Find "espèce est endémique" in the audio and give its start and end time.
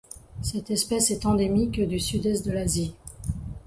0.71-1.79